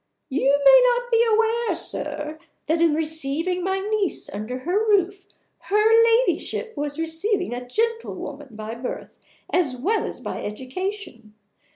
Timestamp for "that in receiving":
2.65-3.63